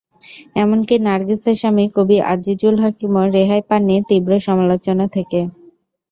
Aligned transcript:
এমনকি 0.55 0.95
নার্গিসের 1.01 1.55
স্বামী 1.55 1.85
কবি 1.95 2.17
আজিজুল 2.31 2.75
হাকিমও 2.83 3.23
রেহাই 3.35 3.61
পাননি 3.69 3.95
তীব্র 4.09 4.31
সমালোচনা 4.47 5.05
থেকে। 5.15 5.39